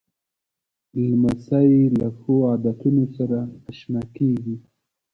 لمسی 1.09 1.71
له 1.99 2.07
ښو 2.17 2.33
عادتونو 2.49 3.03
سره 3.17 3.39
اشنا 3.71 4.03
کېږي. 4.15 4.55